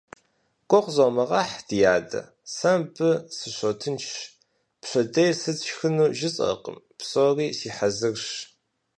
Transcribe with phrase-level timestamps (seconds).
[0.69, 2.21] Гугъу зумыгъэхь, ди адэ,
[2.55, 4.05] сэ мыбы сыщотынш,
[4.81, 8.27] пщэдей сыт сшхыну жысӀэркъым, псори си хьэзырщ.